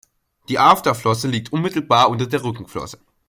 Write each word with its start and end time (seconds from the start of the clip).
Die 0.49 0.57
Afterflosse 0.57 1.27
liegt 1.27 1.53
unmittelbar 1.53 2.09
unter 2.09 2.25
der 2.25 2.43
Rückenflosse. 2.43 2.97